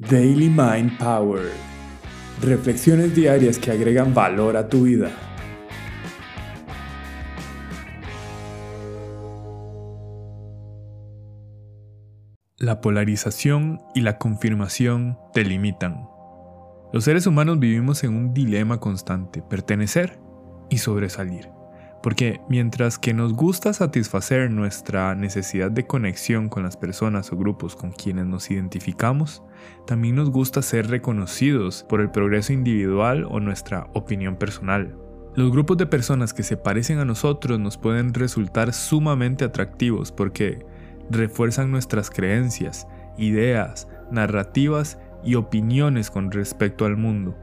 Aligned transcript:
Daily 0.00 0.48
Mind 0.48 0.96
Power. 0.96 1.50
Reflexiones 2.40 3.16
diarias 3.16 3.58
que 3.58 3.72
agregan 3.72 4.14
valor 4.14 4.56
a 4.56 4.68
tu 4.68 4.84
vida. 4.84 5.10
La 12.58 12.80
polarización 12.80 13.80
y 13.92 14.02
la 14.02 14.18
confirmación 14.18 15.18
te 15.34 15.42
limitan. 15.42 16.08
Los 16.92 17.02
seres 17.02 17.26
humanos 17.26 17.58
vivimos 17.58 18.04
en 18.04 18.14
un 18.14 18.32
dilema 18.32 18.78
constante, 18.78 19.42
pertenecer 19.42 20.20
y 20.70 20.78
sobresalir. 20.78 21.57
Porque 22.02 22.40
mientras 22.48 22.98
que 22.98 23.12
nos 23.12 23.32
gusta 23.32 23.72
satisfacer 23.72 24.50
nuestra 24.50 25.14
necesidad 25.14 25.70
de 25.70 25.86
conexión 25.86 26.48
con 26.48 26.62
las 26.62 26.76
personas 26.76 27.32
o 27.32 27.36
grupos 27.36 27.74
con 27.74 27.90
quienes 27.90 28.26
nos 28.26 28.50
identificamos, 28.50 29.42
también 29.86 30.14
nos 30.14 30.30
gusta 30.30 30.62
ser 30.62 30.88
reconocidos 30.88 31.84
por 31.88 32.00
el 32.00 32.10
progreso 32.10 32.52
individual 32.52 33.26
o 33.28 33.40
nuestra 33.40 33.88
opinión 33.94 34.36
personal. 34.36 34.96
Los 35.34 35.50
grupos 35.50 35.76
de 35.76 35.86
personas 35.86 36.32
que 36.32 36.42
se 36.44 36.56
parecen 36.56 36.98
a 36.98 37.04
nosotros 37.04 37.58
nos 37.58 37.76
pueden 37.76 38.14
resultar 38.14 38.72
sumamente 38.72 39.44
atractivos 39.44 40.12
porque 40.12 40.64
refuerzan 41.10 41.70
nuestras 41.70 42.10
creencias, 42.10 42.86
ideas, 43.16 43.88
narrativas 44.10 44.98
y 45.24 45.34
opiniones 45.34 46.10
con 46.10 46.30
respecto 46.30 46.84
al 46.84 46.96
mundo 46.96 47.36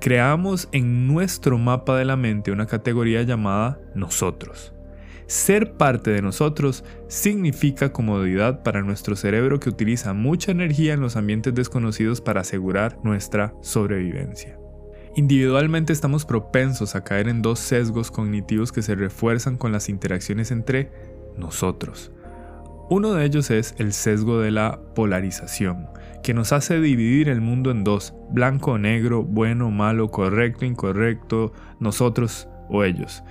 creamos 0.00 0.68
en 0.72 1.06
nuestro 1.06 1.58
mapa 1.58 1.96
de 1.96 2.04
la 2.04 2.16
mente 2.16 2.50
una 2.50 2.66
categoría 2.66 3.22
llamada 3.22 3.78
nosotros. 3.94 4.72
Ser 5.26 5.74
parte 5.74 6.10
de 6.10 6.22
nosotros 6.22 6.82
significa 7.06 7.92
comodidad 7.92 8.64
para 8.64 8.82
nuestro 8.82 9.14
cerebro 9.14 9.60
que 9.60 9.68
utiliza 9.68 10.12
mucha 10.12 10.50
energía 10.50 10.94
en 10.94 11.00
los 11.00 11.14
ambientes 11.14 11.54
desconocidos 11.54 12.20
para 12.20 12.40
asegurar 12.40 12.98
nuestra 13.04 13.54
sobrevivencia. 13.60 14.58
Individualmente 15.14 15.92
estamos 15.92 16.24
propensos 16.24 16.96
a 16.96 17.04
caer 17.04 17.28
en 17.28 17.42
dos 17.42 17.60
sesgos 17.60 18.10
cognitivos 18.10 18.72
que 18.72 18.82
se 18.82 18.94
refuerzan 18.94 19.56
con 19.56 19.70
las 19.70 19.88
interacciones 19.88 20.50
entre 20.50 20.90
nosotros. 21.36 22.10
Uno 22.92 23.14
de 23.14 23.24
ellos 23.24 23.52
es 23.52 23.76
el 23.78 23.92
sesgo 23.92 24.40
de 24.40 24.50
la 24.50 24.80
polarización, 24.96 25.86
que 26.24 26.34
nos 26.34 26.52
hace 26.52 26.80
dividir 26.80 27.28
el 27.28 27.40
mundo 27.40 27.70
en 27.70 27.84
dos, 27.84 28.14
blanco 28.32 28.72
o 28.72 28.78
negro, 28.78 29.22
bueno, 29.22 29.70
malo, 29.70 30.10
correcto, 30.10 30.64
incorrecto, 30.64 31.52
nosotros 31.78 32.48
o 32.68 32.82
ellos. 32.82 33.22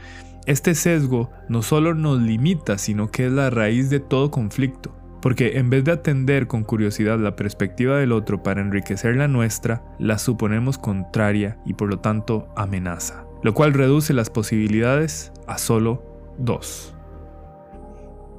Este 0.45 0.75
sesgo 0.75 1.29
no 1.49 1.61
solo 1.61 1.93
nos 1.93 2.21
limita, 2.21 2.77
sino 2.77 3.11
que 3.11 3.25
es 3.25 3.33
la 3.33 3.49
raíz 3.49 3.89
de 3.89 3.99
todo 3.99 4.31
conflicto, 4.31 4.95
porque 5.21 5.57
en 5.57 5.69
vez 5.69 5.83
de 5.83 5.91
atender 5.91 6.47
con 6.47 6.63
curiosidad 6.63 7.19
la 7.19 7.35
perspectiva 7.35 7.97
del 7.97 8.13
otro 8.13 8.41
para 8.41 8.61
enriquecer 8.61 9.17
la 9.17 9.27
nuestra, 9.27 9.83
la 9.99 10.19
suponemos 10.19 10.77
contraria 10.77 11.57
y 11.65 11.73
por 11.73 11.89
lo 11.89 11.99
tanto 11.99 12.47
amenaza, 12.55 13.25
lo 13.43 13.53
cual 13.53 13.73
reduce 13.73 14.13
las 14.13 14.29
posibilidades 14.29 15.33
a 15.47 15.57
solo 15.57 16.01
dos. 16.37 16.95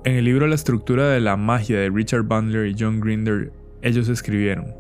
En 0.03 0.15
el 0.15 0.25
libro 0.25 0.47
La 0.47 0.55
estructura 0.55 1.11
de 1.11 1.20
la 1.20 1.37
magia 1.37 1.79
de 1.79 1.91
Richard 1.91 2.23
Bandler 2.23 2.69
y 2.69 2.77
John 2.79 3.01
Grinder, 3.01 3.53
ellos 3.83 4.09
escribieron, 4.09 4.75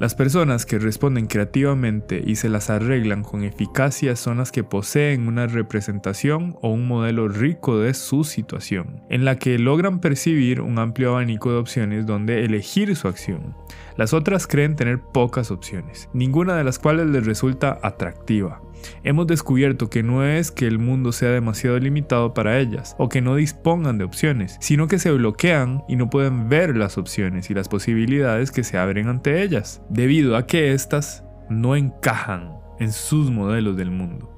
las 0.00 0.14
personas 0.14 0.64
que 0.64 0.78
responden 0.78 1.26
creativamente 1.26 2.22
y 2.26 2.36
se 2.36 2.48
las 2.48 2.68
arreglan 2.70 3.22
con 3.22 3.44
eficacia 3.44 4.16
son 4.16 4.38
las 4.38 4.50
que 4.50 4.64
poseen 4.64 5.28
una 5.28 5.46
representación 5.46 6.56
o 6.62 6.70
un 6.70 6.88
modelo 6.88 7.28
rico 7.28 7.78
de 7.78 7.92
su 7.94 8.24
situación, 8.24 9.02
en 9.08 9.26
la 9.26 9.38
que 9.38 9.58
logran 9.58 10.00
percibir 10.00 10.62
un 10.62 10.78
amplio 10.78 11.10
abanico 11.10 11.52
de 11.52 11.58
opciones 11.58 12.06
donde 12.06 12.44
elegir 12.44 12.96
su 12.96 13.06
acción. 13.06 13.54
Las 13.96 14.14
otras 14.14 14.46
creen 14.46 14.76
tener 14.76 14.98
pocas 14.98 15.50
opciones, 15.50 16.08
ninguna 16.14 16.56
de 16.56 16.64
las 16.64 16.78
cuales 16.78 17.06
les 17.08 17.26
resulta 17.26 17.78
atractiva. 17.82 18.62
Hemos 19.02 19.26
descubierto 19.26 19.90
que 19.90 20.02
no 20.02 20.24
es 20.24 20.50
que 20.50 20.66
el 20.66 20.78
mundo 20.78 21.12
sea 21.12 21.30
demasiado 21.30 21.78
limitado 21.78 22.34
para 22.34 22.58
ellas 22.58 22.94
o 22.98 23.08
que 23.08 23.20
no 23.20 23.36
dispongan 23.36 23.98
de 23.98 24.04
opciones, 24.04 24.56
sino 24.60 24.88
que 24.88 24.98
se 24.98 25.12
bloquean 25.12 25.84
y 25.88 25.96
no 25.96 26.10
pueden 26.10 26.48
ver 26.48 26.76
las 26.76 26.98
opciones 26.98 27.50
y 27.50 27.54
las 27.54 27.68
posibilidades 27.68 28.50
que 28.50 28.64
se 28.64 28.78
abren 28.78 29.08
ante 29.08 29.42
ellas, 29.42 29.82
debido 29.88 30.36
a 30.36 30.46
que 30.46 30.72
éstas 30.72 31.24
no 31.48 31.76
encajan 31.76 32.52
en 32.78 32.92
sus 32.92 33.30
modelos 33.30 33.76
del 33.76 33.90
mundo. 33.90 34.30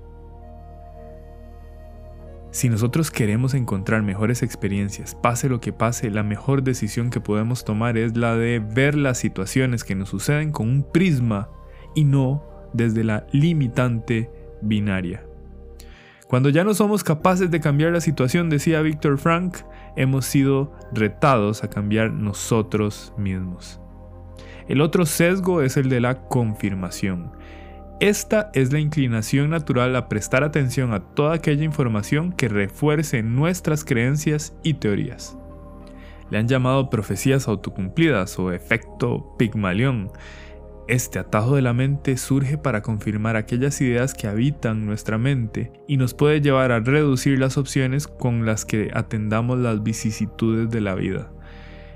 Si 2.57 2.71
nosotros 2.71 3.11
queremos 3.11 3.53
encontrar 3.53 4.03
mejores 4.03 4.43
experiencias, 4.43 5.15
pase 5.15 5.51
lo 5.51 5.61
que 5.61 5.75
pase, 5.75 6.11
la 6.11 6.23
mejor 6.23 6.63
decisión 6.63 7.11
que 7.11 7.21
podemos 7.21 7.67
tomar 7.67 7.99
es 7.99 8.17
la 8.17 8.35
de 8.35 8.61
ver 8.61 8.95
las 8.95 9.19
situaciones 9.19 9.85
que 9.85 9.95
nos 9.95 10.09
suceden 10.09 10.53
con 10.53 10.71
un 10.71 10.83
prisma 10.83 11.51
y 11.95 12.05
no 12.05 12.43
desde 12.73 13.05
la 13.05 13.27
limitante 13.31 14.31
binaria. 14.61 15.25
Cuando 16.29 16.49
ya 16.49 16.65
no 16.65 16.75
somos 16.75 17.05
capaces 17.05 17.51
de 17.51 17.61
cambiar 17.61 17.93
la 17.93 18.01
situación, 18.01 18.51
decía 18.51 18.83
Víctor 18.83 19.19
Frank, 19.19 19.59
hemos 19.95 20.27
sido 20.27 20.73
retados 20.93 21.63
a 21.63 21.71
cambiar 21.71 22.13
nosotros 22.13 23.13
mismos. 23.17 23.81
El 24.67 24.81
otro 24.81 25.07
sesgo 25.07 25.63
es 25.63 25.77
el 25.77 25.89
de 25.89 26.01
la 26.01 26.27
confirmación. 26.27 27.31
Esta 28.01 28.51
es 28.53 28.73
la 28.73 28.81
inclinación 28.81 29.51
natural 29.51 29.95
a 29.95 30.09
prestar 30.09 30.43
atención 30.43 30.93
a 30.93 31.01
toda 31.01 31.35
aquella 31.35 31.65
información 31.65 32.33
que 32.33 32.49
refuerce 32.49 33.23
nuestras 33.23 33.85
creencias 33.85 34.55
y 34.65 34.75
teorías. 34.75 35.39
Le 36.31 36.39
han 36.39 36.49
llamado 36.49 36.91
profecías 36.91 37.47
autocumplidas 37.47 38.39
o 38.39 38.53
efecto 38.53 39.37
Pigmalión 39.39 40.11
este 40.89 41.19
atajo 41.19 41.57
de 41.57 41.63
la 41.63 41.73
mente 41.73 42.17
surge 42.17 42.59
para 42.59 42.83
confirmar 42.83 43.37
aquellas 43.37 43.81
ideas 43.81 44.15
que 44.15 44.29
habitan 44.29 44.87
nuestra 44.87 45.19
mente 45.19 45.73
y 45.89 45.97
nos 45.97 46.15
puede 46.15 46.41
llevar 46.41 46.71
a 46.73 46.81
reducir 46.81 47.39
las 47.39 47.59
opciones 47.59 48.07
con 48.07 48.47
las 48.47 48.65
que 48.65 48.91
atendamos 48.95 49.59
las 49.59 49.83
vicisitudes 49.83 50.71
de 50.71 50.81
la 50.81 50.95
vida. 50.95 51.31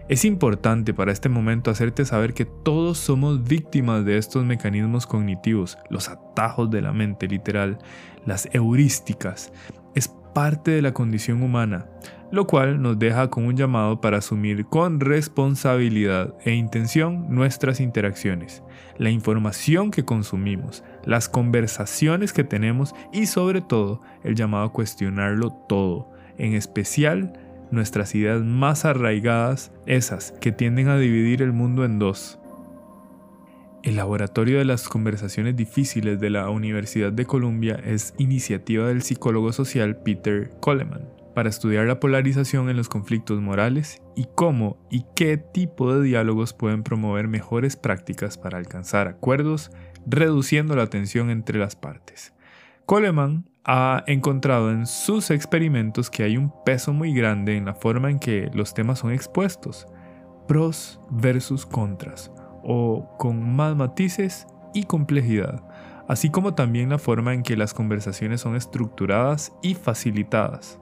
Es 0.08 0.24
importante 0.24 0.92
para 0.92 1.12
este 1.12 1.28
momento 1.28 1.70
hacerte 1.70 2.04
saber 2.04 2.34
que 2.34 2.44
todos 2.44 2.98
somos 2.98 3.44
víctimas 3.44 4.04
de 4.04 4.18
estos 4.18 4.44
mecanismos 4.44 5.06
cognitivos, 5.06 5.78
los 5.88 6.08
atajos 6.08 6.68
de 6.68 6.80
la 6.80 6.92
mente 6.92 7.28
literal, 7.28 7.78
las 8.26 8.48
heurísticas. 8.52 9.52
Parte 10.34 10.70
de 10.70 10.82
la 10.82 10.92
condición 10.92 11.42
humana 11.42 11.86
lo 12.30 12.46
cual 12.46 12.80
nos 12.80 12.98
deja 12.98 13.28
con 13.28 13.44
un 13.44 13.56
llamado 13.56 14.00
para 14.00 14.18
asumir 14.18 14.66
con 14.66 15.00
responsabilidad 15.00 16.34
e 16.44 16.54
intención 16.54 17.26
nuestras 17.28 17.80
interacciones, 17.80 18.62
la 18.98 19.10
información 19.10 19.90
que 19.90 20.04
consumimos, 20.04 20.84
las 21.04 21.28
conversaciones 21.28 22.32
que 22.32 22.44
tenemos 22.44 22.94
y 23.12 23.26
sobre 23.26 23.60
todo 23.60 24.00
el 24.22 24.34
llamado 24.34 24.66
a 24.66 24.72
cuestionarlo 24.72 25.50
todo, 25.50 26.10
en 26.38 26.54
especial 26.54 27.32
nuestras 27.70 28.14
ideas 28.14 28.42
más 28.42 28.84
arraigadas, 28.84 29.72
esas 29.86 30.32
que 30.40 30.52
tienden 30.52 30.88
a 30.88 30.98
dividir 30.98 31.42
el 31.42 31.52
mundo 31.52 31.84
en 31.84 31.98
dos. 31.98 32.39
El 33.82 33.96
Laboratorio 33.96 34.58
de 34.58 34.66
las 34.66 34.90
Conversaciones 34.90 35.56
Difíciles 35.56 36.20
de 36.20 36.28
la 36.28 36.50
Universidad 36.50 37.12
de 37.12 37.24
Columbia 37.24 37.80
es 37.82 38.12
iniciativa 38.18 38.86
del 38.86 39.00
psicólogo 39.00 39.52
social 39.52 39.96
Peter 40.02 40.50
Coleman 40.60 41.08
para 41.34 41.48
estudiar 41.48 41.86
la 41.86 41.98
polarización 41.98 42.68
en 42.68 42.76
los 42.76 42.90
conflictos 42.90 43.40
morales 43.40 44.02
y 44.14 44.26
cómo 44.34 44.76
y 44.90 45.06
qué 45.16 45.38
tipo 45.38 45.94
de 45.94 46.02
diálogos 46.02 46.52
pueden 46.52 46.82
promover 46.82 47.26
mejores 47.26 47.76
prácticas 47.76 48.36
para 48.36 48.58
alcanzar 48.58 49.08
acuerdos, 49.08 49.70
reduciendo 50.06 50.76
la 50.76 50.88
tensión 50.88 51.30
entre 51.30 51.58
las 51.58 51.74
partes. 51.74 52.34
Coleman 52.84 53.48
ha 53.64 54.04
encontrado 54.06 54.70
en 54.72 54.84
sus 54.86 55.30
experimentos 55.30 56.10
que 56.10 56.24
hay 56.24 56.36
un 56.36 56.52
peso 56.66 56.92
muy 56.92 57.14
grande 57.14 57.56
en 57.56 57.64
la 57.64 57.74
forma 57.74 58.10
en 58.10 58.18
que 58.18 58.50
los 58.52 58.74
temas 58.74 58.98
son 58.98 59.12
expuestos, 59.12 59.86
pros 60.46 61.00
versus 61.10 61.64
contras, 61.64 62.30
o 62.62 63.08
con 63.18 63.54
más 63.54 63.76
matices 63.76 64.46
y 64.74 64.84
complejidad, 64.84 65.62
así 66.08 66.30
como 66.30 66.54
también 66.54 66.90
la 66.90 66.98
forma 66.98 67.34
en 67.34 67.42
que 67.42 67.56
las 67.56 67.74
conversaciones 67.74 68.40
son 68.40 68.56
estructuradas 68.56 69.52
y 69.62 69.74
facilitadas 69.74 70.80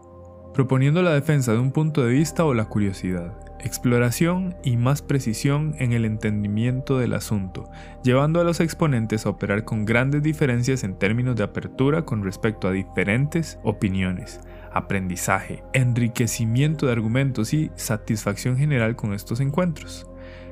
proponiendo 0.59 1.03
la 1.03 1.15
defensa 1.15 1.53
de 1.53 1.59
un 1.59 1.71
punto 1.71 2.05
de 2.05 2.13
vista 2.13 2.45
o 2.45 2.53
la 2.53 2.65
curiosidad, 2.65 3.33
exploración 3.61 4.57
y 4.65 4.77
más 4.77 5.03
precisión 5.03 5.77
en 5.79 5.93
el 5.93 6.05
entendimiento 6.05 6.99
del 6.99 7.15
asunto, 7.15 7.71
llevando 8.03 8.41
a 8.41 8.45
los 8.45 8.59
exponentes 8.59 9.25
a 9.25 9.31
operar 9.31 9.65
con 9.65 9.85
grandes 9.85 10.21
diferencias 10.21 10.83
en 10.83 10.99
términos 10.99 11.37
de 11.37 11.45
apertura 11.45 12.05
con 12.05 12.25
respecto 12.25 12.67
a 12.67 12.73
diferentes 12.73 13.61
opiniones, 13.63 14.41
aprendizaje, 14.73 15.63
enriquecimiento 15.75 16.87
de 16.87 16.93
argumentos 16.93 17.55
y 17.55 17.71
satisfacción 17.77 18.57
general 18.57 18.97
con 18.97 19.15
estos 19.15 19.39
encuentros. 19.39 20.09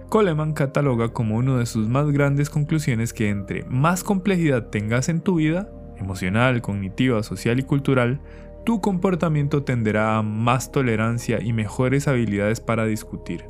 Coleman 0.08 0.53
cataloga 0.53 1.08
como 1.08 1.37
una 1.37 1.58
de 1.58 1.67
sus 1.67 1.88
más 1.88 2.11
grandes 2.12 2.49
conclusiones 2.49 3.12
que 3.12 3.29
entre 3.29 3.64
más 3.64 4.05
complejidad 4.05 4.69
tengas 4.69 5.08
en 5.08 5.20
tu 5.20 5.37
vida, 5.37 5.69
emocional, 5.99 6.62
cognitiva, 6.62 7.23
social 7.23 7.58
y 7.58 7.64
cultural, 7.64 8.20
tu 8.64 8.81
comportamiento 8.81 9.64
tenderá 9.64 10.19
a 10.19 10.23
más 10.23 10.70
tolerancia 10.70 11.43
y 11.43 11.53
mejores 11.53 12.08
habilidades 12.08 12.61
para 12.61 12.87
discutir. 12.87 13.44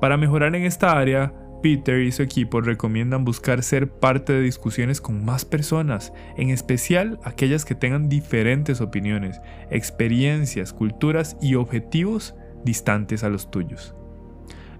Para 0.00 0.16
mejorar 0.16 0.54
en 0.54 0.64
esta 0.64 0.98
área, 0.98 1.32
Peter 1.62 2.00
y 2.00 2.12
su 2.12 2.22
equipo 2.22 2.60
recomiendan 2.60 3.24
buscar 3.24 3.62
ser 3.62 3.90
parte 3.90 4.32
de 4.32 4.42
discusiones 4.42 5.00
con 5.00 5.24
más 5.24 5.44
personas, 5.44 6.12
en 6.36 6.50
especial 6.50 7.18
aquellas 7.24 7.64
que 7.64 7.74
tengan 7.74 8.08
diferentes 8.08 8.80
opiniones, 8.80 9.40
experiencias, 9.70 10.72
culturas 10.72 11.36
y 11.40 11.56
objetivos 11.56 12.34
distantes 12.64 13.24
a 13.24 13.28
los 13.28 13.50
tuyos. 13.50 13.97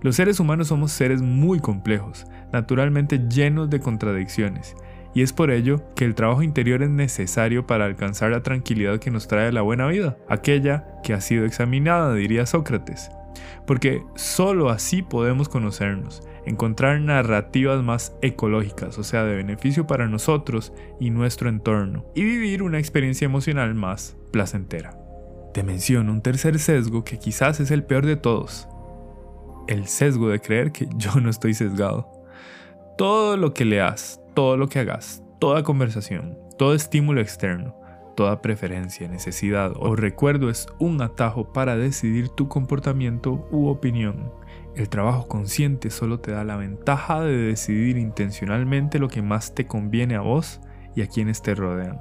Los 0.01 0.15
seres 0.15 0.39
humanos 0.39 0.69
somos 0.69 0.93
seres 0.93 1.23
muy 1.23 1.59
complejos, 1.59 2.27
naturalmente 2.53 3.19
llenos 3.29 3.69
de 3.69 3.81
contradicciones, 3.81 4.77
y 5.13 5.23
es 5.23 5.33
por 5.33 5.51
ello 5.51 5.83
que 5.97 6.05
el 6.05 6.15
trabajo 6.15 6.45
interior 6.45 6.85
es 6.85 6.91
necesario 6.91 7.67
para 7.67 7.85
alcanzar 7.85 8.31
la 8.31 8.45
tranquilidad 8.45 9.01
que 9.01 9.11
nos 9.11 9.27
trae 9.27 9.51
la 9.51 9.63
buena 9.63 9.89
vida, 9.89 10.17
aquella 10.29 10.87
que 11.03 11.15
ha 11.15 11.21
sido 11.21 11.45
examinada, 11.45 12.15
diría 12.15 12.47
Sócrates. 12.47 13.11
Porque 13.67 14.05
solo 14.15 14.71
así 14.71 15.03
podemos 15.03 15.49
conocernos, 15.49 16.23
encontrar 16.47 17.01
narrativas 17.01 17.83
más 17.83 18.15
ecológicas, 18.23 18.99
o 18.99 19.03
sea, 19.03 19.25
de 19.25 19.35
beneficio 19.35 19.89
para 19.89 20.07
nosotros 20.07 20.73
y 21.01 21.11
nuestro 21.11 21.49
entorno, 21.49 22.07
y 22.15 22.23
vivir 22.23 22.63
una 22.63 22.79
experiencia 22.79 23.27
emocional 23.27 23.75
más 23.75 24.17
placentera. 24.31 24.97
Te 25.53 25.65
menciono 25.65 26.13
un 26.13 26.23
tercer 26.23 26.61
sesgo 26.61 27.03
que 27.03 27.19
quizás 27.19 27.59
es 27.59 27.73
el 27.73 27.83
peor 27.83 28.07
de 28.07 28.17
todos, 28.17 28.69
el 29.69 29.87
sesgo 29.87 30.29
de 30.29 30.41
creer 30.41 30.73
que 30.73 30.89
yo 30.97 31.21
no 31.21 31.31
estoy 31.31 31.55
sesgado. 31.55 32.11
Todo 32.97 33.37
lo 33.37 33.55
que 33.55 33.65
leas, 33.65 34.21
todo 34.35 34.57
lo 34.57 34.69
que 34.69 34.81
hagas, 34.81 35.23
toda 35.39 35.63
conversación, 35.63 36.37
todo 36.59 36.75
estímulo 36.75 37.21
externo, 37.21 37.77
toda 38.17 38.43
preferencia, 38.43 39.07
necesidad 39.07 39.73
o 39.77 39.95
recuerdo 39.95 40.51
es 40.51 40.67
un 40.81 41.01
atajo 41.01 41.53
para 41.53 41.77
decidir 41.77 42.31
tu 42.31 42.49
comportamiento 42.49 43.47
u 43.53 43.69
opinión. 43.69 44.33
El 44.75 44.89
trabajo 44.89 45.29
consciente 45.29 45.91
solo 45.91 46.19
te 46.19 46.33
da 46.33 46.43
la 46.43 46.57
ventaja 46.57 47.21
de 47.21 47.37
decidir 47.37 47.97
intencionalmente 47.97 48.99
lo 48.99 49.09
que 49.09 49.23
más 49.23 49.55
te 49.55 49.67
conviene 49.67 50.17
a 50.17 50.21
vos 50.21 50.61
y 50.97 51.03
a 51.03 51.07
quienes 51.07 51.43
te 51.43 51.55
rodean. 51.55 52.01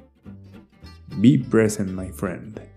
Be 1.19 1.37
present, 1.37 1.91
my 1.91 2.09
friend. 2.09 2.70